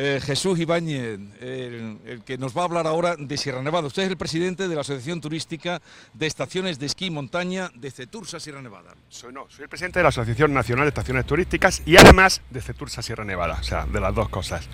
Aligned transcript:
eh, 0.00 0.20
Jesús 0.22 0.60
Ibáñez, 0.60 1.18
el, 1.40 1.98
el 2.06 2.22
que 2.24 2.38
nos 2.38 2.56
va 2.56 2.60
a 2.60 2.64
hablar 2.66 2.86
ahora 2.86 3.16
de 3.18 3.36
Sierra 3.36 3.60
Nevada. 3.62 3.88
Usted 3.88 4.04
es 4.04 4.10
el 4.10 4.16
presidente 4.16 4.68
de 4.68 4.74
la 4.76 4.82
Asociación 4.82 5.20
Turística 5.20 5.82
de 6.14 6.28
Estaciones 6.28 6.78
de 6.78 6.86
Esquí 6.86 7.06
y 7.06 7.10
Montaña 7.10 7.72
de 7.74 7.90
Cetursa 7.90 8.38
Sierra 8.38 8.62
Nevada. 8.62 8.94
Soy, 9.08 9.32
no, 9.32 9.46
soy 9.50 9.64
el 9.64 9.68
presidente 9.68 9.98
de 9.98 10.04
la 10.04 10.10
Asociación 10.10 10.54
Nacional 10.54 10.84
de 10.84 10.90
Estaciones 10.90 11.26
Turísticas 11.26 11.82
y 11.84 11.96
además 11.96 12.42
de 12.48 12.60
Cetursa 12.60 13.02
Sierra 13.02 13.24
Nevada, 13.24 13.58
o 13.60 13.64
sea, 13.64 13.86
de 13.86 13.98
las 13.98 14.14
dos 14.14 14.28
cosas. 14.28 14.68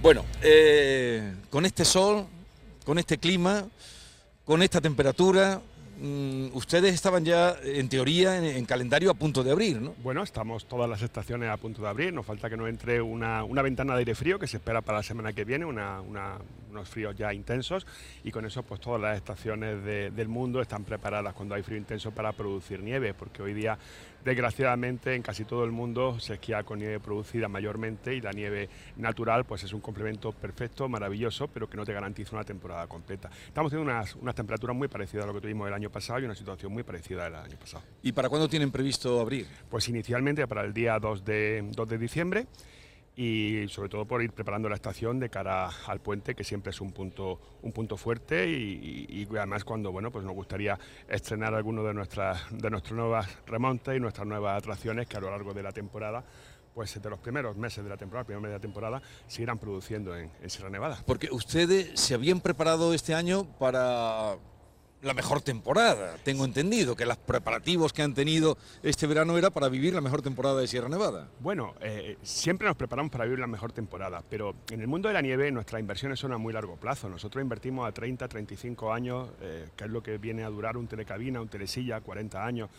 Bueno, 0.00 0.24
eh, 0.42 1.34
con 1.50 1.66
este 1.66 1.84
sol, 1.84 2.24
con 2.84 3.00
este 3.00 3.18
clima, 3.18 3.64
con 4.44 4.62
esta 4.62 4.80
temperatura, 4.80 5.60
ustedes 6.52 6.94
estaban 6.94 7.24
ya, 7.24 7.56
en 7.64 7.88
teoría, 7.88 8.36
en, 8.38 8.44
en 8.44 8.64
calendario 8.64 9.10
a 9.10 9.14
punto 9.14 9.42
de 9.44 9.52
abrir, 9.52 9.80
¿no? 9.80 9.94
Bueno, 10.02 10.22
estamos 10.22 10.66
todas 10.66 10.88
las 10.88 11.02
estaciones 11.02 11.48
a 11.50 11.56
punto 11.56 11.82
de 11.82 11.88
abrir, 11.88 12.12
nos 12.12 12.26
falta 12.26 12.50
que 12.50 12.56
nos 12.56 12.68
entre 12.68 13.00
una, 13.00 13.44
una 13.44 13.62
ventana 13.62 13.92
de 13.94 14.00
aire 14.00 14.14
frío 14.14 14.38
que 14.38 14.46
se 14.46 14.56
espera 14.56 14.80
para 14.80 14.98
la 14.98 15.02
semana 15.04 15.32
que 15.32 15.44
viene, 15.44 15.64
una- 15.64 16.00
una- 16.00 16.38
unos 16.72 16.88
fríos 16.88 17.14
ya 17.14 17.32
intensos 17.32 17.86
y 18.24 18.30
con 18.30 18.44
eso 18.44 18.62
pues 18.62 18.80
todas 18.80 19.00
las 19.00 19.16
estaciones 19.16 19.84
de- 19.84 20.10
del 20.10 20.28
mundo 20.28 20.60
están 20.60 20.84
preparadas 20.84 21.34
cuando 21.34 21.54
hay 21.54 21.62
frío 21.62 21.78
intenso 21.78 22.10
para 22.10 22.32
producir 22.32 22.82
nieve, 22.82 23.14
porque 23.14 23.42
hoy 23.42 23.52
día 23.54 23.78
desgraciadamente 24.24 25.14
en 25.14 25.22
casi 25.22 25.44
todo 25.44 25.64
el 25.64 25.72
mundo 25.72 26.18
se 26.20 26.34
esquía 26.34 26.62
con 26.62 26.78
nieve 26.78 27.00
producida 27.00 27.48
mayormente 27.48 28.14
y 28.14 28.20
la 28.20 28.30
nieve 28.32 28.68
natural 28.96 29.44
pues 29.44 29.64
es 29.64 29.72
un 29.72 29.80
complemento 29.80 30.32
perfecto, 30.32 30.88
maravilloso, 30.88 31.48
pero 31.48 31.68
que 31.68 31.76
no 31.76 31.84
te 31.84 31.92
garantiza 31.92 32.34
una 32.34 32.44
temporada 32.44 32.86
completa. 32.86 33.30
Estamos 33.46 33.70
teniendo 33.70 33.92
unas, 33.92 34.14
unas 34.16 34.34
temperaturas 34.34 34.76
muy 34.76 34.88
parecidas 34.88 35.24
a 35.24 35.26
lo 35.28 35.34
que 35.34 35.40
tuvimos 35.40 35.68
el 35.68 35.74
año 35.74 35.90
pasado 35.90 36.20
y 36.20 36.24
una 36.24 36.34
situación 36.34 36.72
muy 36.72 36.82
parecida 36.82 37.26
al 37.26 37.34
año 37.36 37.56
pasado. 37.58 37.84
¿Y 38.02 38.12
para 38.12 38.28
cuándo 38.28 38.48
tienen 38.48 38.70
previsto 38.70 39.20
abrir? 39.20 39.46
Pues 39.68 39.88
inicialmente 39.88 40.46
para 40.46 40.62
el 40.62 40.72
día 40.72 40.98
2 40.98 41.24
de, 41.24 41.68
2 41.74 41.88
de 41.88 41.98
diciembre 41.98 42.46
y 43.14 43.66
sobre 43.68 43.90
todo 43.90 44.06
por 44.06 44.22
ir 44.22 44.32
preparando 44.32 44.68
la 44.70 44.74
estación 44.74 45.20
de 45.20 45.28
cara 45.28 45.68
al 45.86 46.00
puente, 46.00 46.34
que 46.34 46.44
siempre 46.44 46.70
es 46.70 46.80
un 46.80 46.92
punto, 46.92 47.38
un 47.62 47.70
punto 47.72 47.96
fuerte 47.98 48.48
y, 48.48 49.06
y- 49.08 49.36
además 49.36 49.64
cuando 49.64 49.92
bueno, 49.92 50.10
pues 50.10 50.24
nos 50.24 50.34
gustaría 50.34 50.78
estrenar 51.08 51.54
algunas 51.54 51.84
de 51.84 51.92
nuestras, 51.94 52.42
de 52.50 52.70
nuestras 52.70 52.94
nuevas 52.94 53.28
remontes 53.46 53.96
y 53.96 54.00
nuestras 54.00 54.26
nuevas 54.26 54.56
atracciones 54.58 55.06
que 55.06 55.16
a 55.18 55.20
lo 55.20 55.30
largo 55.30 55.52
de 55.52 55.62
la 55.62 55.72
temporada, 55.72 56.24
pues 56.74 57.02
de 57.02 57.10
los 57.10 57.18
primeros 57.18 57.54
meses 57.56 57.84
de 57.84 57.90
la 57.90 57.98
temporada, 57.98 58.24
primer 58.24 58.40
mes 58.40 58.50
de 58.50 58.56
la 58.56 58.62
temporada, 58.62 59.02
se 59.26 59.42
irán 59.42 59.58
produciendo 59.58 60.16
en, 60.16 60.30
en 60.40 60.48
Sierra 60.48 60.70
Nevada. 60.70 61.02
Porque 61.06 61.28
ustedes 61.30 62.00
se 62.00 62.14
habían 62.14 62.40
preparado 62.40 62.94
este 62.94 63.12
año 63.12 63.44
para 63.58 64.36
la 65.02 65.14
mejor 65.14 65.42
temporada. 65.42 66.16
Tengo 66.22 66.44
entendido 66.44 66.96
que 66.96 67.04
los 67.04 67.16
preparativos 67.16 67.92
que 67.92 68.02
han 68.02 68.14
tenido 68.14 68.56
este 68.82 69.06
verano 69.06 69.36
era 69.36 69.50
para 69.50 69.68
vivir 69.68 69.94
la 69.94 70.00
mejor 70.00 70.22
temporada 70.22 70.60
de 70.60 70.66
Sierra 70.68 70.88
Nevada. 70.88 71.28
Bueno, 71.40 71.74
eh, 71.80 72.16
siempre 72.22 72.68
nos 72.68 72.76
preparamos 72.76 73.10
para 73.10 73.24
vivir 73.24 73.40
la 73.40 73.48
mejor 73.48 73.72
temporada, 73.72 74.22
pero 74.30 74.54
en 74.70 74.80
el 74.80 74.86
mundo 74.86 75.08
de 75.08 75.14
la 75.14 75.20
nieve 75.20 75.50
nuestras 75.50 75.80
inversiones 75.80 76.20
son 76.20 76.32
a 76.32 76.38
muy 76.38 76.52
largo 76.52 76.76
plazo. 76.76 77.08
Nosotros 77.08 77.42
invertimos 77.42 77.88
a 77.88 77.92
30, 77.92 78.28
35 78.28 78.92
años, 78.92 79.28
eh, 79.40 79.68
que 79.76 79.84
es 79.84 79.90
lo 79.90 80.02
que 80.02 80.18
viene 80.18 80.44
a 80.44 80.48
durar 80.48 80.76
un 80.76 80.86
telecabina, 80.86 81.40
un 81.40 81.48
telesilla, 81.48 82.00
40 82.00 82.44
años. 82.44 82.70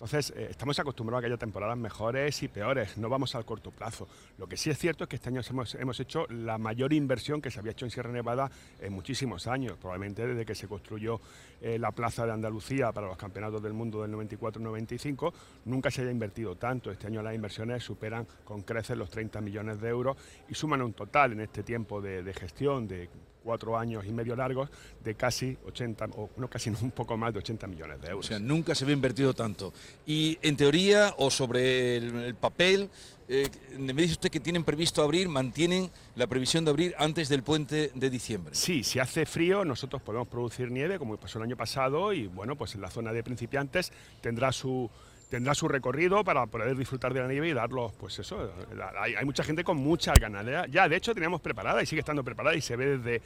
Entonces, 0.00 0.32
eh, 0.34 0.46
estamos 0.48 0.78
acostumbrados 0.78 1.18
a 1.18 1.20
que 1.20 1.26
haya 1.26 1.36
temporadas 1.36 1.76
mejores 1.76 2.42
y 2.42 2.48
peores, 2.48 2.96
no 2.96 3.10
vamos 3.10 3.34
al 3.34 3.44
corto 3.44 3.70
plazo. 3.70 4.08
Lo 4.38 4.46
que 4.46 4.56
sí 4.56 4.70
es 4.70 4.78
cierto 4.78 5.04
es 5.04 5.10
que 5.10 5.16
este 5.16 5.28
año 5.28 5.42
hemos, 5.46 5.74
hemos 5.74 6.00
hecho 6.00 6.26
la 6.30 6.56
mayor 6.56 6.94
inversión 6.94 7.42
que 7.42 7.50
se 7.50 7.58
había 7.58 7.72
hecho 7.72 7.84
en 7.84 7.90
Sierra 7.90 8.10
Nevada 8.10 8.50
en 8.80 8.94
muchísimos 8.94 9.46
años, 9.46 9.76
probablemente 9.76 10.26
desde 10.26 10.46
que 10.46 10.54
se 10.54 10.68
construyó 10.68 11.20
eh, 11.60 11.78
la 11.78 11.92
Plaza 11.92 12.24
de 12.24 12.32
Andalucía 12.32 12.92
para 12.92 13.08
los 13.08 13.18
Campeonatos 13.18 13.62
del 13.62 13.74
Mundo 13.74 14.00
del 14.00 14.12
94-95, 14.12 15.34
nunca 15.66 15.90
se 15.90 16.00
haya 16.00 16.10
invertido 16.10 16.56
tanto. 16.56 16.90
Este 16.90 17.06
año 17.06 17.20
las 17.20 17.34
inversiones 17.34 17.84
superan 17.84 18.26
con 18.42 18.62
creces 18.62 18.96
los 18.96 19.10
30 19.10 19.42
millones 19.42 19.82
de 19.82 19.90
euros 19.90 20.16
y 20.48 20.54
suman 20.54 20.80
un 20.80 20.94
total 20.94 21.32
en 21.32 21.42
este 21.42 21.62
tiempo 21.62 22.00
de, 22.00 22.22
de 22.22 22.32
gestión 22.32 22.88
de 22.88 23.10
cuatro 23.42 23.78
años 23.78 24.04
y 24.06 24.12
medio 24.12 24.36
largos 24.36 24.68
de 25.02 25.14
casi 25.14 25.56
80, 25.66 26.06
o 26.16 26.30
no 26.36 26.48
casi 26.48 26.70
un 26.82 26.90
poco 26.90 27.16
más 27.16 27.32
de 27.32 27.38
80 27.40 27.66
millones 27.66 28.00
de 28.00 28.08
O 28.08 28.10
euros. 28.12 28.26
sea, 28.26 28.38
nunca 28.38 28.74
se 28.74 28.84
había 28.84 28.94
invertido 28.94 29.34
tanto. 29.34 29.72
Y 30.06 30.38
en 30.42 30.56
teoría 30.56 31.14
o 31.18 31.30
sobre 31.30 31.96
el, 31.96 32.14
el 32.16 32.34
papel, 32.34 32.90
eh, 33.28 33.48
me 33.78 33.92
dice 33.92 34.12
usted 34.14 34.30
que 34.30 34.40
tienen 34.40 34.64
previsto 34.64 35.02
abrir, 35.02 35.28
mantienen 35.28 35.90
la 36.16 36.26
previsión 36.26 36.64
de 36.64 36.70
abrir 36.72 36.94
antes 36.98 37.28
del 37.28 37.42
puente 37.42 37.92
de 37.94 38.10
diciembre. 38.10 38.54
Sí, 38.54 38.82
si 38.82 38.98
hace 38.98 39.24
frío 39.24 39.64
nosotros 39.64 40.02
podemos 40.02 40.26
producir 40.28 40.70
nieve 40.70 40.98
como 40.98 41.16
pasó 41.16 41.38
el 41.38 41.44
año 41.44 41.56
pasado 41.56 42.12
y 42.12 42.26
bueno, 42.26 42.56
pues 42.56 42.74
en 42.74 42.80
la 42.80 42.90
zona 42.90 43.12
de 43.12 43.22
principiantes 43.22 43.92
tendrá 44.20 44.50
su 44.50 44.90
tendrá 45.30 45.54
su 45.54 45.68
recorrido 45.68 46.24
para 46.24 46.44
poder 46.46 46.76
disfrutar 46.76 47.14
de 47.14 47.20
la 47.20 47.28
nieve 47.28 47.48
y 47.48 47.54
darlos, 47.54 47.92
pues 47.92 48.18
eso, 48.18 48.52
hay, 48.98 49.14
hay 49.14 49.24
mucha 49.24 49.44
gente 49.44 49.64
con 49.64 49.78
muchas 49.78 50.18
ganas. 50.18 50.44
Ya, 50.70 50.88
de 50.88 50.96
hecho, 50.96 51.14
teníamos 51.14 51.40
preparada 51.40 51.82
y 51.82 51.86
sigue 51.86 52.00
estando 52.00 52.24
preparada 52.24 52.56
y 52.56 52.60
se 52.60 52.76
ve 52.76 52.98
desde, 52.98 53.22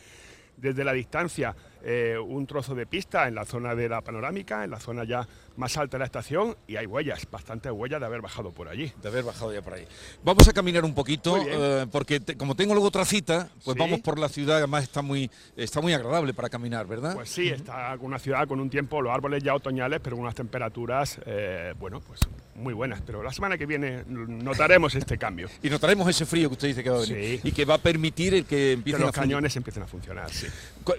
desde 0.57 0.85
la 0.85 0.93
distancia 0.93 1.57
eh, 1.85 2.17
un 2.19 2.47
trozo 2.47 2.75
de 2.75 2.87
pista 2.87 3.29
en 3.29 3.35
la 3.35 3.45
zona 3.45 3.75
de 3.75 3.89
la 3.89 4.01
panorámica, 4.01 4.65
en 4.65 4.71
la 4.71 4.81
zona 4.81 5.05
ya 5.05 5.27
más 5.57 5.77
alta 5.77 5.97
de 5.97 6.01
la 6.01 6.07
estación 6.07 6.57
y 6.67 6.77
hay 6.77 6.87
huellas, 6.87 7.27
bastantes 7.31 7.71
huellas 7.71 8.01
de 8.01 8.07
haber 8.07 8.21
bajado 8.23 8.51
por 8.51 8.69
allí. 8.69 8.93
De 9.03 9.09
haber 9.09 9.23
bajado 9.25 9.53
ya 9.55 9.63
por 9.63 9.75
ahí. 9.75 9.87
Vamos 10.25 10.49
a 10.49 10.53
caminar 10.53 10.85
un 10.85 10.95
poquito, 10.95 11.37
eh, 11.47 11.87
porque 11.93 12.19
te- 12.21 12.37
como 12.37 12.57
tengo 12.57 12.75
luego 12.75 12.89
otra 12.89 13.05
cita, 13.05 13.49
pues 13.65 13.75
Sí. 13.75 13.79
vamos 13.81 14.01
por 14.01 14.19
la 14.19 14.29
ciudad, 14.29 14.57
además 14.59 14.83
está 14.85 15.03
muy, 15.03 15.31
está 15.57 15.81
muy 15.81 15.93
agradable 15.93 16.35
para 16.35 16.49
caminar, 16.49 16.87
¿verdad? 16.87 17.15
Pues 17.15 17.29
sí, 17.31 17.49
está 17.51 17.97
una 18.01 18.19
ciudad 18.19 18.49
con 18.49 18.59
un 18.61 18.69
tiempo, 18.71 19.01
los 19.01 19.13
árboles 19.15 19.43
ya 19.45 19.55
otoñales, 19.55 20.01
pero 20.03 20.17
unas 20.17 20.35
temperaturas, 20.35 21.21
eh, 21.27 21.75
bueno, 21.79 22.01
pues 22.01 22.21
muy 22.57 22.73
buenas. 22.75 23.01
Pero 23.07 23.23
la 23.23 23.33
semana 23.33 23.57
que 23.59 23.67
viene 23.67 24.03
notaremos 24.07 24.95
este 24.95 25.19
cambio. 25.19 25.49
y 25.63 25.71
notaremos 25.71 26.09
ese 26.09 26.27
frío 26.27 26.49
que 26.49 26.55
usted 26.55 26.69
dice 26.69 26.83
que 26.83 26.91
va 26.91 26.97
a 26.97 27.01
venir 27.01 27.41
Sí. 27.43 27.49
y 27.49 27.53
que 27.53 27.65
va 27.65 27.75
a 27.75 27.79
permitir 27.79 28.35
el 28.35 28.45
que 28.45 28.55
Que 28.57 28.73
empiecen 28.73 29.03
los 29.03 29.11
a 29.11 29.21
cañones 29.21 29.55
empiecen 29.57 29.83
a 29.83 29.87
funcionar, 29.87 30.31
sí. 30.33 30.47
¿Cu- 30.85 30.95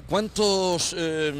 ¿Cuántos 0.75 0.96
eh, 0.97 1.34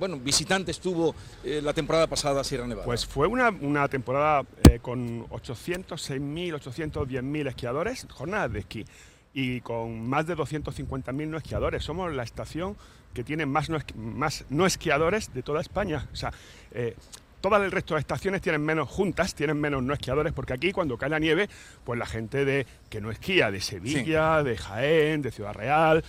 bueno, 0.00 0.18
visitantes 0.18 0.80
tuvo 0.80 1.14
eh, 1.44 1.60
la 1.62 1.72
temporada 1.72 2.08
pasada 2.08 2.42
Sierra 2.42 2.66
Nevada? 2.66 2.84
Pues 2.84 3.06
fue 3.06 3.28
una, 3.28 3.50
una 3.50 3.86
temporada 3.86 4.44
eh, 4.68 4.80
con 4.80 5.28
806.000, 5.28 6.60
810.000 6.60 7.48
esquiadores, 7.48 8.08
jornadas 8.10 8.52
de 8.52 8.58
esquí, 8.58 8.84
y 9.32 9.60
con 9.60 10.08
más 10.08 10.26
de 10.26 10.36
250.000 10.36 11.28
no 11.28 11.36
esquiadores. 11.36 11.84
Somos 11.84 12.12
la 12.12 12.24
estación 12.24 12.76
que 13.14 13.22
tiene 13.22 13.46
más 13.46 13.70
no, 13.70 13.78
más 13.94 14.46
no 14.50 14.66
esquiadores 14.66 15.32
de 15.32 15.44
toda 15.44 15.60
España. 15.60 16.08
O 16.12 16.16
sea, 16.16 16.32
eh, 16.72 16.96
todas 17.40 17.62
el 17.62 17.70
resto 17.70 17.94
de 17.94 18.00
estaciones 18.00 18.40
tienen 18.40 18.62
menos 18.64 18.88
juntas, 18.88 19.34
tienen 19.34 19.60
menos 19.60 19.82
no 19.82 19.92
esquiadores, 19.92 20.32
porque 20.32 20.54
aquí 20.54 20.72
cuando 20.72 20.96
cae 20.96 21.10
la 21.10 21.18
nieve, 21.18 21.48
pues 21.84 21.98
la 21.98 22.06
gente 22.06 22.44
de 22.44 22.66
que 22.88 23.00
no 23.00 23.10
esquía, 23.10 23.50
de 23.50 23.60
Sevilla, 23.60 24.42
de 24.42 24.56
Jaén, 24.56 25.22
de 25.22 25.30
Ciudad 25.30 25.52
Real, 25.52 26.02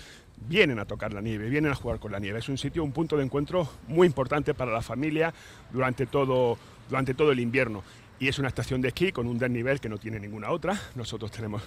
vienen 0.48 0.80
a 0.80 0.86
tocar 0.86 1.14
la 1.14 1.22
nieve, 1.22 1.50
vienen 1.50 1.72
a 1.72 1.76
jugar 1.76 2.00
con 2.00 2.12
la 2.12 2.20
nieve. 2.20 2.40
Es 2.40 2.50
un 2.50 2.58
sitio, 2.58 2.84
un 2.84 2.92
punto 2.92 3.18
de 3.18 3.24
encuentro 3.24 3.70
muy 3.88 4.08
importante 4.08 4.54
para 4.54 4.72
la 4.72 4.82
familia 4.82 5.34
durante 5.72 6.06
todo, 6.06 6.58
durante 6.90 7.14
todo 7.14 7.32
el 7.32 7.40
invierno. 7.40 7.84
Y 8.20 8.28
es 8.28 8.40
una 8.40 8.48
estación 8.48 8.82
de 8.82 8.90
esquí 8.90 9.12
con 9.12 9.28
un 9.28 9.38
desnivel 9.38 9.80
que 9.80 9.90
no 9.90 9.98
tiene 9.98 10.20
ninguna 10.20 10.52
otra. 10.52 10.80
Nosotros 10.96 11.32
tenemos 11.32 11.62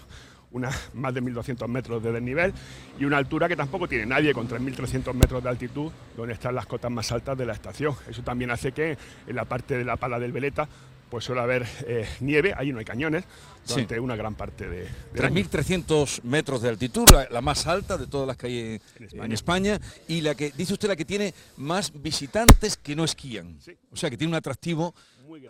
una, 0.53 0.71
más 0.94 1.12
de 1.12 1.22
1.200 1.22 1.69
metros 1.69 2.03
de 2.03 2.12
desnivel 2.12 2.53
y 2.99 3.05
una 3.05 3.19
altura 3.19 3.49
que 3.49 3.56
tampoco 3.56 3.88
tiene 3.88 4.06
nadie, 4.06 4.32
con 4.32 4.49
3.300 4.49 5.12
metros 5.15 5.43
de 5.43 5.49
altitud, 5.49 5.91
donde 6.16 6.34
están 6.34 6.55
las 6.55 6.66
cotas 6.66 6.91
más 6.91 7.10
altas 7.12 7.37
de 7.37 7.47
la 7.47 7.53
estación. 7.53 7.94
Eso 8.09 8.22
también 8.22 8.50
hace 8.50 8.72
que 8.72 8.97
en 9.26 9.37
la 9.37 9.44
parte 9.44 9.76
de 9.76 9.84
la 9.84 9.97
pala 9.97 10.19
del 10.19 10.32
Veleta 10.32 10.69
pues 11.11 11.25
suele 11.25 11.41
haber 11.41 11.67
eh, 11.87 12.06
nieve, 12.21 12.55
ahí 12.56 12.72
no 12.72 12.78
hay 12.78 12.84
cañones, 12.84 13.25
Sí. 13.65 13.72
durante 13.75 13.99
una 13.99 14.15
gran 14.15 14.37
parte 14.37 14.69
de, 14.69 14.87
del 15.12 15.25
año. 15.25 15.34
3.300 15.43 16.22
metros 16.22 16.62
de 16.62 16.69
altitud, 16.69 17.05
la, 17.11 17.27
la 17.28 17.41
más 17.41 17.67
alta 17.67 17.99
de 17.99 18.06
todas 18.06 18.28
las 18.28 18.37
que 18.37 18.47
hay 18.47 18.59
en, 18.61 18.81
En 19.19 19.25
en 19.25 19.33
España. 19.33 19.81
Y 20.06 20.21
la 20.21 20.37
que, 20.37 20.53
dice 20.56 20.75
usted, 20.75 20.87
la 20.87 20.94
que 20.94 21.05
tiene 21.05 21.34
más 21.56 21.93
visitantes 22.00 22.77
que 22.77 22.94
no 22.94 23.03
esquían. 23.03 23.59
Sí. 23.61 23.72
O 23.91 23.97
sea, 23.97 24.09
que 24.09 24.17
tiene 24.17 24.31
un 24.31 24.37
atractivo 24.37 24.94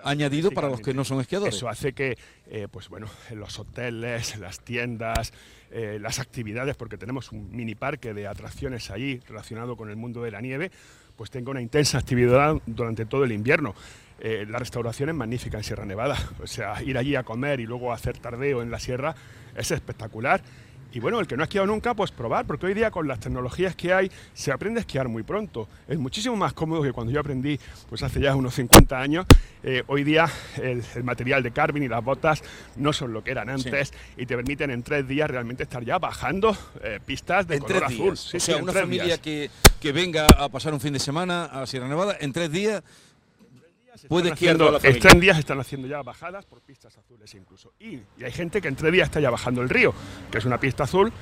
añadido 0.02 0.50
para 0.50 0.70
los 0.70 0.80
que 0.80 0.94
no 0.94 1.04
son 1.04 1.20
esquiadores. 1.20 1.54
Eso 1.54 1.68
hace 1.68 1.92
que, 1.92 2.16
eh, 2.46 2.68
pues 2.70 2.88
bueno, 2.88 3.06
en 3.28 3.38
los 3.38 3.58
hoteles, 3.58 4.38
las 4.38 4.60
tiendas, 4.60 5.34
eh, 5.70 5.98
las 6.00 6.18
actividades, 6.18 6.74
porque 6.74 6.96
tenemos 6.96 7.32
un 7.32 7.50
mini 7.54 7.74
parque 7.74 8.14
de 8.14 8.26
atracciones 8.26 8.90
allí 8.90 9.20
relacionado 9.28 9.76
con 9.76 9.90
el 9.90 9.96
mundo 9.96 10.22
de 10.22 10.30
la 10.30 10.40
nieve, 10.40 10.70
pues 11.16 11.30
tenga 11.30 11.50
una 11.50 11.60
intensa 11.60 11.98
actividad 11.98 12.56
durante 12.64 13.04
todo 13.04 13.24
el 13.24 13.32
invierno. 13.32 13.74
Eh, 14.18 14.46
la 14.48 14.58
restauración 14.58 15.10
es 15.10 15.14
magnífica 15.14 15.58
en 15.58 15.64
Sierra 15.64 15.84
Nevada, 15.84 16.16
o 16.42 16.46
sea, 16.46 16.82
ir 16.82 16.96
allí 16.96 17.16
a 17.16 17.22
comer 17.22 17.60
y 17.60 17.66
luego 17.66 17.92
hacer 17.92 18.18
tardeo 18.18 18.62
en 18.62 18.70
la 18.70 18.78
sierra 18.78 19.14
es 19.54 19.70
espectacular. 19.70 20.42
Y 20.92 21.00
bueno, 21.00 21.20
el 21.20 21.26
que 21.26 21.36
no 21.36 21.42
ha 21.42 21.44
esquiado 21.44 21.66
nunca, 21.66 21.92
pues 21.92 22.10
probar, 22.10 22.46
porque 22.46 22.64
hoy 22.64 22.72
día 22.72 22.90
con 22.90 23.06
las 23.06 23.20
tecnologías 23.20 23.76
que 23.76 23.92
hay 23.92 24.10
se 24.32 24.50
aprende 24.50 24.80
a 24.80 24.82
esquiar 24.82 25.08
muy 25.08 25.24
pronto. 25.24 25.68
Es 25.88 25.98
muchísimo 25.98 26.36
más 26.36 26.54
cómodo 26.54 26.80
que 26.80 26.92
cuando 26.92 27.12
yo 27.12 27.20
aprendí, 27.20 27.60
pues 27.90 28.02
hace 28.02 28.18
ya 28.18 28.34
unos 28.34 28.54
50 28.54 28.98
años. 28.98 29.26
Eh, 29.62 29.82
hoy 29.88 30.04
día 30.04 30.26
el, 30.56 30.82
el 30.94 31.04
material 31.04 31.42
de 31.42 31.50
Carvin 31.50 31.82
y 31.82 31.88
las 31.88 32.02
botas 32.02 32.42
no 32.76 32.94
son 32.94 33.12
lo 33.12 33.22
que 33.22 33.32
eran 33.32 33.50
antes 33.50 33.92
y 34.16 34.24
te 34.24 34.36
permiten 34.36 34.70
en 34.70 34.82
tres 34.82 35.06
días 35.06 35.28
realmente 35.28 35.64
estar 35.64 35.84
ya 35.84 35.98
bajando 35.98 36.56
eh, 36.82 36.98
pistas 37.04 37.46
de 37.46 37.56
en 37.56 37.62
color 37.62 37.84
azul. 37.84 38.16
Sí, 38.16 38.38
o 38.38 38.40
sea, 38.40 38.56
una 38.56 38.72
familia 38.72 39.18
que, 39.18 39.50
que 39.80 39.92
venga 39.92 40.26
a 40.26 40.48
pasar 40.48 40.72
un 40.72 40.80
fin 40.80 40.94
de 40.94 41.00
semana 41.00 41.44
a 41.44 41.66
Sierra 41.66 41.88
Nevada, 41.88 42.16
en 42.20 42.32
tres 42.32 42.50
días 42.50 42.82
puede 44.08 44.28
Están 44.30 44.32
esquiar 44.34 44.56
haciendo- 44.56 45.20
días 45.20 45.38
están 45.38 45.60
haciendo 45.60 45.88
ya 45.88 46.02
bajadas 46.02 46.44
por 46.46 46.60
pistas 46.62 46.96
azules 46.98 47.32
incluso. 47.34 47.72
Y, 47.80 47.96
y 48.18 48.24
hay 48.24 48.32
gente 48.32 48.60
que 48.60 48.68
entre 48.68 48.90
días 48.90 49.06
está 49.08 49.20
ya 49.20 49.30
bajando 49.30 49.62
el 49.62 49.68
río, 49.68 49.92
que 50.30 50.38
es 50.38 50.44
una 50.44 50.58
pista 50.60 50.84
azul. 50.84 51.12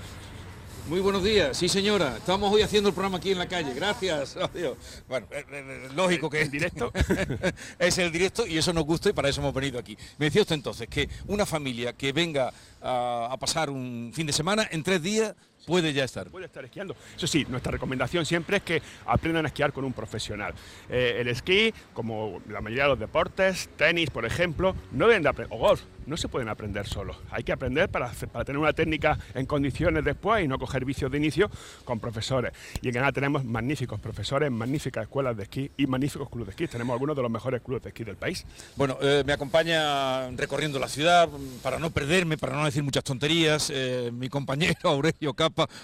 Muy 0.87 1.00
buenos 1.00 1.25
días, 1.25 1.56
sí 1.56 1.67
señora. 1.67 2.19
Estamos 2.19 2.53
hoy 2.53 2.61
haciendo 2.61 2.91
el 2.91 2.94
programa 2.94 3.17
aquí 3.17 3.32
en 3.32 3.38
la 3.38 3.49
calle. 3.49 3.73
Gracias. 3.73 4.37
Adiós. 4.55 4.76
Bueno, 5.09 5.26
eh, 5.31 5.43
eh, 5.50 5.88
lógico 5.94 6.29
que 6.29 6.43
En 6.43 6.50
directo. 6.50 6.93
es 7.79 7.97
el 7.97 8.12
directo 8.12 8.47
y 8.47 8.59
eso 8.59 8.71
nos 8.75 8.85
gusta 8.85 9.09
y 9.09 9.15
para 9.15 9.31
eso 9.31 9.41
hemos 9.41 9.55
venido 9.55 9.79
aquí. 9.79 9.97
Me 10.19 10.27
decía 10.27 10.43
usted 10.43 10.56
entonces 10.56 10.87
que 10.88 11.09
una 11.27 11.47
familia 11.47 11.94
que 11.94 12.12
venga 12.12 12.53
a, 12.82 13.29
a 13.32 13.37
pasar 13.38 13.70
un 13.70 14.12
fin 14.15 14.27
de 14.27 14.35
semana 14.35 14.69
en 14.70 14.82
tres 14.82 15.00
días 15.03 15.35
puede 15.67 15.93
ya 15.93 16.05
estar. 16.05 16.29
Puede 16.31 16.47
estar 16.47 16.65
esquiando. 16.65 16.97
Eso 17.17 17.27
sí, 17.27 17.47
nuestra 17.49 17.73
recomendación 17.73 18.25
siempre 18.27 18.59
es 18.59 18.63
que 18.63 18.83
aprendan 19.07 19.45
a 19.45 19.49
esquiar 19.49 19.73
con 19.73 19.85
un 19.85 19.93
profesional. 19.93 20.55
Eh, 20.89 21.19
el 21.21 21.29
esquí, 21.29 21.73
como 21.93 22.41
la 22.49 22.61
mayoría 22.61 22.85
de 22.85 22.91
los 22.91 22.99
deportes, 22.99 23.69
tenis, 23.77 24.11
por 24.11 24.25
ejemplo, 24.25 24.75
no 24.93 25.07
deben 25.07 25.23
de 25.23 25.29
aprender, 25.29 25.57
o 25.57 25.61
golf, 25.61 25.83
no 26.07 26.17
se 26.17 26.29
pueden 26.29 26.49
aprender 26.49 26.87
solos. 26.87 27.17
Hay 27.31 27.45
que 27.45 27.53
aprender 27.53 27.89
para, 27.89 28.11
para 28.33 28.45
tener 28.45 28.59
una 28.59 28.73
técnica 28.73 29.19
en 29.35 29.47
condiciones 29.47 30.05
después 30.05 30.45
y 30.45 30.49
no 30.49 30.59
coger 30.59 30.85
vicios 30.85 31.11
de 31.11 31.19
inicio 31.19 31.51
con 31.85 32.01
profesores. 32.01 32.53
Y 32.83 32.89
en 32.89 32.95
Granada 32.95 33.13
tenemos 33.13 33.45
magníficos 33.45 34.01
profesores, 34.01 34.51
magníficas 34.51 35.05
escuelas 35.05 35.37
de 35.37 35.45
esquí 35.45 35.71
y 35.77 35.87
magníficos 35.87 36.29
clubes 36.29 36.47
de 36.47 36.51
esquí. 36.51 36.67
Tenemos 36.69 36.95
algunos 36.95 37.17
de 37.17 37.23
los 37.23 37.31
mejores 37.31 37.63
clubes 37.63 37.83
de 37.83 37.89
esquí 37.91 38.05
del 38.05 38.17
país. 38.17 38.45
Bueno, 38.77 38.99
eh, 39.01 39.23
me 39.27 39.33
acompaña 39.33 40.31
recorriendo 40.31 40.79
la 40.79 40.89
ciudad 40.89 41.29
para 41.63 41.79
no 41.79 41.91
perderme, 41.91 42.37
para 42.37 42.57
no 42.57 42.65
decir 42.65 42.83
muchas 42.83 43.05
tonterías, 43.05 43.71
eh, 43.75 44.11
mi 44.13 44.29
compañero 44.29 44.75
Aurelio 44.85 45.35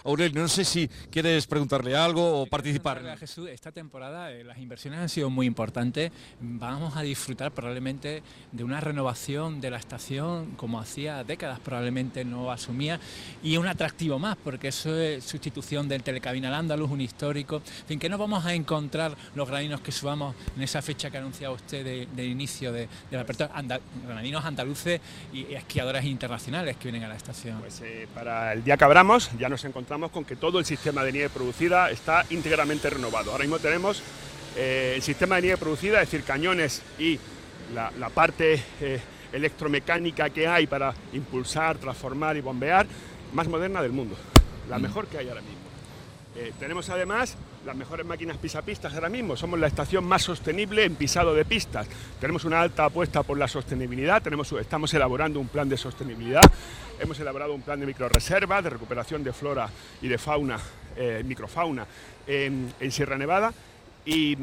Aurelio, 0.04 0.40
no 0.42 0.48
sé 0.48 0.64
si 0.64 0.88
quieres 1.10 1.46
preguntarle 1.46 1.96
algo 1.96 2.42
o 2.42 2.46
participar. 2.46 2.98
Preguntarle 2.98 3.16
a 3.16 3.20
Jesús, 3.20 3.48
esta 3.48 3.72
temporada 3.72 4.32
eh, 4.32 4.44
las 4.44 4.58
inversiones 4.58 5.00
han 5.00 5.08
sido 5.08 5.30
muy 5.30 5.46
importantes. 5.46 6.12
Vamos 6.40 6.96
a 6.96 7.02
disfrutar 7.02 7.52
probablemente 7.52 8.22
de 8.52 8.64
una 8.64 8.80
renovación 8.80 9.60
de 9.60 9.70
la 9.70 9.76
estación 9.78 10.52
como 10.56 10.80
hacía 10.80 11.22
décadas 11.24 11.60
probablemente 11.60 12.24
no 12.24 12.50
asumía 12.50 12.98
y 13.42 13.56
un 13.56 13.66
atractivo 13.66 14.18
más 14.18 14.36
porque 14.42 14.68
eso 14.68 14.96
es 14.98 15.24
sustitución 15.24 15.88
del 15.88 16.02
telecabina 16.02 16.48
al 16.48 16.54
Andaluz, 16.54 16.90
un 16.90 17.00
histórico. 17.00 17.56
En 17.82 17.86
fin, 17.86 17.98
que 17.98 18.08
no 18.08 18.18
vamos 18.18 18.44
a 18.44 18.54
encontrar 18.54 19.16
los 19.34 19.48
graninos 19.48 19.80
que 19.80 19.92
subamos 19.92 20.34
en 20.56 20.62
esa 20.62 20.82
fecha 20.82 21.10
que 21.10 21.16
ha 21.16 21.20
anunciado 21.20 21.54
usted 21.54 21.84
de, 21.84 22.08
de 22.14 22.26
inicio 22.26 22.72
de, 22.72 22.80
de 23.10 23.16
la 23.16 23.20
apertura, 23.22 23.50
anda- 23.54 23.80
graninos 24.06 24.44
andaluces 24.44 25.00
y 25.32 25.52
esquiadores 25.54 26.04
internacionales 26.04 26.76
que 26.76 26.84
vienen 26.90 27.04
a 27.04 27.08
la 27.08 27.16
estación. 27.16 27.60
Pues 27.60 27.80
eh, 27.82 28.08
para 28.14 28.52
el 28.52 28.64
día 28.64 28.76
que 28.76 28.84
abramos 28.84 29.30
ya 29.38 29.48
nos 29.48 29.59
encontramos 29.64 30.10
con 30.10 30.24
que 30.24 30.36
todo 30.36 30.58
el 30.58 30.64
sistema 30.64 31.04
de 31.04 31.12
nieve 31.12 31.30
producida 31.30 31.90
está 31.90 32.24
íntegramente 32.30 32.90
renovado. 32.90 33.32
Ahora 33.32 33.44
mismo 33.44 33.58
tenemos 33.58 34.02
eh, 34.56 34.94
el 34.96 35.02
sistema 35.02 35.36
de 35.36 35.42
nieve 35.42 35.56
producida, 35.58 36.02
es 36.02 36.10
decir, 36.10 36.24
cañones 36.24 36.82
y 36.98 37.18
la, 37.74 37.92
la 37.98 38.08
parte 38.08 38.62
eh, 38.80 39.00
electromecánica 39.32 40.30
que 40.30 40.46
hay 40.46 40.66
para 40.66 40.94
impulsar, 41.12 41.78
transformar 41.78 42.36
y 42.36 42.40
bombear, 42.40 42.86
más 43.32 43.46
moderna 43.48 43.82
del 43.82 43.92
mundo, 43.92 44.16
la 44.68 44.78
mejor 44.78 45.06
que 45.06 45.18
hay 45.18 45.28
ahora 45.28 45.42
mismo. 45.42 45.59
Eh, 46.36 46.52
tenemos 46.60 46.88
además 46.90 47.36
las 47.66 47.74
mejores 47.74 48.06
máquinas 48.06 48.36
pisapistas 48.36 48.94
ahora 48.94 49.08
mismo. 49.08 49.36
Somos 49.36 49.58
la 49.58 49.66
estación 49.66 50.04
más 50.04 50.22
sostenible 50.22 50.84
en 50.84 50.94
pisado 50.94 51.34
de 51.34 51.44
pistas. 51.44 51.88
Tenemos 52.20 52.44
una 52.44 52.60
alta 52.60 52.84
apuesta 52.84 53.22
por 53.22 53.36
la 53.36 53.48
sostenibilidad. 53.48 54.22
Tenemos, 54.22 54.52
estamos 54.52 54.94
elaborando 54.94 55.40
un 55.40 55.48
plan 55.48 55.68
de 55.68 55.76
sostenibilidad. 55.76 56.42
Hemos 57.00 57.18
elaborado 57.18 57.54
un 57.54 57.62
plan 57.62 57.80
de 57.80 57.86
microreserva, 57.86 58.62
de 58.62 58.70
recuperación 58.70 59.24
de 59.24 59.32
flora 59.32 59.68
y 60.00 60.08
de 60.08 60.18
fauna, 60.18 60.58
eh, 60.96 61.22
microfauna 61.24 61.86
en, 62.26 62.72
Sierra 62.90 63.18
Nevada. 63.18 63.52
Y, 64.04 64.36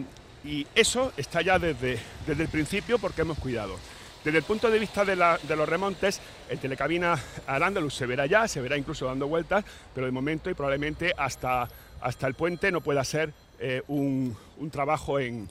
y 0.43 0.67
eso 0.75 1.13
está 1.15 1.41
ya 1.41 1.57
desde, 1.57 1.99
desde 2.25 2.43
el 2.43 2.49
principio 2.49 2.99
porque 2.99 3.21
hemos 3.21 3.37
cuidado. 3.39 3.77
Desde 4.23 4.39
el 4.39 4.43
punto 4.43 4.69
de 4.69 4.79
vista 4.79 5.05
de, 5.05 5.15
los 5.15 5.69
remontes, 5.69 6.19
el 6.49 6.59
telecabina 6.59 7.17
al 7.45 7.63
Andalus 7.63 7.93
se 7.93 8.05
verá 8.05 8.25
ya, 8.25 8.47
se 8.47 8.61
verá 8.61 8.77
incluso 8.77 9.05
dando 9.05 9.27
vueltas, 9.27 9.63
pero 9.93 10.05
de 10.05 10.11
momento 10.11 10.49
y 10.49 10.53
probablemente 10.53 11.13
hasta, 11.17 11.67
hasta 12.01 12.27
el 12.27 12.33
puente 12.33 12.71
no 12.71 12.81
pueda 12.81 13.03
ser 13.03 13.33
eh, 13.59 13.83
un 13.87 14.35
trabajo 14.71 15.19
en, 15.19 15.47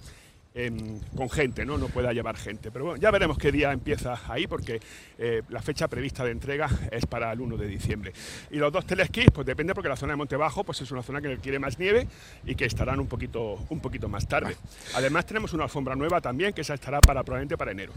con 1.14 1.29
gente, 1.29 1.67
¿no? 1.67 1.76
no 1.76 1.88
pueda 1.88 2.12
llevar 2.12 2.37
gente. 2.37 2.70
Pero 2.70 2.87
bueno, 2.87 3.00
ya 3.00 3.11
veremos 3.11 3.37
qué 3.37 3.53
día 3.53 3.73
empieza 3.73 4.19
ahí, 4.29 4.47
porque 4.47 4.81
eh, 5.19 5.43
la 5.50 5.61
fecha 5.61 5.87
prevista 5.87 6.25
de 6.25 6.31
entrega 6.31 6.70
es 6.91 7.05
para 7.05 7.31
el 7.32 7.41
1 7.41 7.56
de 7.58 7.67
diciembre. 7.67 8.12
Y 8.50 8.56
los 8.56 8.73
dos 8.73 8.87
telesquís, 8.87 9.26
pues 9.32 9.47
depende, 9.47 9.75
porque 9.75 9.88
la 9.88 9.97
zona 9.97 10.14
de 10.14 10.17
Montebajo 10.17 10.64
pues 10.64 10.81
es 10.81 10.91
una 10.91 11.03
zona 11.03 11.20
que 11.20 11.29
requiere 11.29 11.58
más 11.58 11.79
nieve 11.79 12.06
y 12.44 12.55
que 12.55 12.64
estarán 12.64 13.00
un 13.00 13.06
poquito, 13.06 13.58
un 13.69 13.81
poquito 13.81 14.08
más 14.08 14.26
tarde. 14.26 14.56
Además 14.94 15.26
tenemos 15.26 15.53
una 15.53 15.64
alfombra 15.64 15.94
nueva 15.94 16.20
también, 16.20 16.55
que 16.55 16.62
esa 16.62 16.75
estará 16.75 17.00
para, 17.00 17.23
probablemente 17.23 17.59
para 17.59 17.73
enero. 17.73 17.93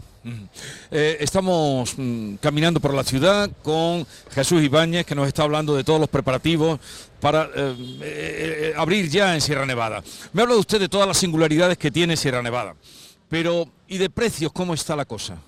Eh, 0.90 1.16
estamos 1.20 1.94
mm, 1.96 2.34
caminando 2.36 2.78
por 2.78 2.92
la 2.92 3.04
ciudad 3.04 3.50
con 3.62 4.06
Jesús 4.32 4.62
Ibáñez, 4.62 5.06
que 5.06 5.14
nos 5.14 5.28
está 5.28 5.44
hablando 5.44 5.74
de 5.74 5.84
todos 5.84 5.98
los 6.00 6.08
preparativos 6.10 6.78
para 7.20 7.50
eh, 7.54 8.72
abrir 8.76 9.08
ya 9.08 9.34
en 9.34 9.40
Sierra 9.40 9.66
Nevada. 9.66 10.02
Me 10.32 10.42
habla 10.42 10.56
usted 10.56 10.80
de 10.80 10.88
todas 10.88 11.06
las 11.06 11.18
singularidades 11.18 11.76
que 11.76 11.90
tiene 11.90 12.16
Sierra 12.16 12.42
Nevada, 12.42 12.49
pero 13.28 13.66
¿y 13.88 13.98
de 13.98 14.10
precios 14.10 14.52
cómo 14.52 14.74
está 14.74 14.96
la 14.96 15.04
cosa? 15.04 15.38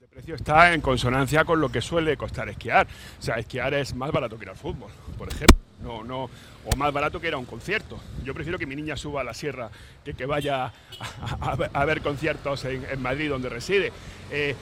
El 0.00 0.08
precio 0.08 0.34
está 0.36 0.72
en 0.72 0.80
consonancia 0.80 1.44
con 1.44 1.60
lo 1.60 1.70
que 1.72 1.80
suele 1.80 2.16
costar 2.16 2.48
esquiar. 2.48 2.86
O 3.18 3.22
sea, 3.22 3.34
esquiar 3.36 3.74
es 3.74 3.94
más 3.94 4.12
barato 4.12 4.38
que 4.38 4.44
ir 4.44 4.50
al 4.50 4.56
fútbol, 4.56 4.90
por 5.18 5.28
ejemplo. 5.28 5.56
No, 5.82 6.02
no, 6.02 6.30
o 6.64 6.76
más 6.76 6.92
barato 6.92 7.20
que 7.20 7.26
ir 7.28 7.34
a 7.34 7.36
un 7.36 7.44
concierto. 7.44 8.00
Yo 8.22 8.32
prefiero 8.32 8.58
que 8.58 8.64
mi 8.64 8.74
niña 8.76 8.96
suba 8.96 9.20
a 9.20 9.24
la 9.24 9.34
sierra 9.34 9.70
que 10.04 10.14
que 10.14 10.24
vaya 10.24 10.72
a, 11.40 11.84
ver- 11.84 12.00
conciertos 12.00 12.64
en, 12.64 12.86
en 12.90 13.02
Madrid, 13.02 13.28
donde 13.28 13.48
reside. 13.50 13.92
Eh, 14.30 14.54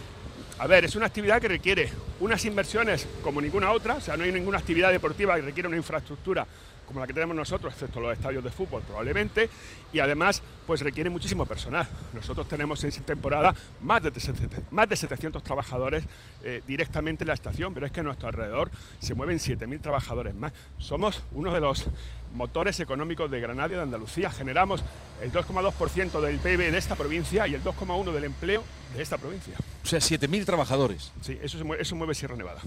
a 0.59 0.67
ver, 0.67 0.85
es 0.85 0.97
una 0.97 1.07
actividad 1.07 1.41
que 1.41 1.49
requiere 1.49 1.93
unas 2.23 2.45
inversiones 2.45 3.07
como 3.23 3.41
ninguna 3.41 3.73
otra. 3.73 3.97
O 3.97 4.01
sea, 4.01 4.17
no 4.17 4.23
hay 4.25 4.33
ninguna 4.33 4.59
actividad 4.59 4.91
deportiva 4.93 5.35
que 5.35 5.43
requiera 5.43 5.69
una 5.69 5.77
infraestructura 5.77 6.47
como 6.87 7.01
la 7.01 7.07
que 7.07 7.15
tenemos 7.15 7.35
nosotros, 7.35 7.73
excepto 7.73 8.01
los 8.01 8.13
estadios 8.13 8.45
de 8.45 8.51
fútbol 8.51 8.83
probablemente, 8.83 9.49
y 9.93 10.01
además 10.01 10.43
pues 10.67 10.81
requiere 10.81 11.09
muchísimo 11.09 11.47
personal. 11.47 11.87
Nosotros 12.13 12.47
tenemos 12.49 12.83
en 12.85 12.91
esta 12.91 13.03
temporada 13.03 13.55
más 13.81 14.03
de, 14.03 14.11
700 14.13 14.71
más 14.71 14.89
de 14.89 14.97
700 14.97 15.43
trabajadores 15.43 16.05
eh, 16.45 16.61
directamente 16.67 17.25
en 17.25 17.29
la 17.29 17.35
estación, 17.35 17.73
pero 17.73 17.87
es 17.87 17.93
que 17.93 18.01
a 18.01 18.03
nuestro 18.03 18.29
alrededor 18.29 18.71
se 18.99 19.15
mueven 19.15 19.39
7.000 19.39 19.81
trabajadores 19.81 20.35
más. 20.35 20.53
Somos 20.79 21.23
uno 21.33 21.53
de 21.53 21.61
los 21.61 21.87
motores 22.35 22.79
económicos 22.81 23.31
de 23.31 23.41
Granada 23.41 23.69
y 23.73 23.77
de 23.77 23.83
Andalucía. 23.83 24.31
Generamos 24.31 24.83
el 25.23 25.33
2,2% 25.33 26.21
del 26.21 26.39
PIB 26.39 26.71
de 26.71 26.79
esta 26.79 26.95
provincia 26.95 27.47
y 27.47 27.55
el 27.55 27.63
2,1% 27.63 28.13
del 28.13 28.25
empleo 28.25 28.63
de 28.95 29.03
esta 29.03 29.19
provincia. 29.19 29.55
O 29.85 29.87
sea, 29.87 29.99
7.000 29.99 30.45
trabajadores. 30.45 31.13
Sí, 31.23 31.39
eso, 31.43 31.59
se 31.59 31.65
mueve, 31.65 31.83
eso 31.83 31.97
mueve 31.97 32.12
Sierra 32.15 32.37
Nevada. 32.37 32.61